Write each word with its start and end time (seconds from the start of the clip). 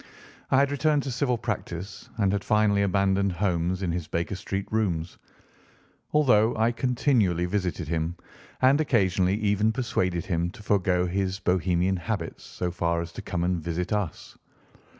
I 0.49 0.57
had 0.57 0.71
returned 0.71 1.03
to 1.03 1.11
civil 1.11 1.37
practice 1.37 2.09
and 2.17 2.31
had 2.33 2.43
finally 2.43 2.81
abandoned 2.81 3.33
Holmes 3.33 3.83
in 3.83 3.91
his 3.91 4.07
Baker 4.07 4.33
Street 4.33 4.65
rooms, 4.71 5.19
although 6.11 6.57
I 6.57 6.71
continually 6.71 7.45
visited 7.45 7.87
him 7.87 8.15
and 8.63 8.81
occasionally 8.81 9.35
even 9.35 9.71
persuaded 9.71 10.25
him 10.25 10.49
to 10.53 10.63
forgo 10.63 11.05
his 11.05 11.37
Bohemian 11.37 11.97
habits 11.97 12.43
so 12.43 12.71
far 12.71 13.03
as 13.03 13.11
to 13.11 13.21
come 13.21 13.43
and 13.43 13.61
visit 13.61 13.93
us. 13.93 14.39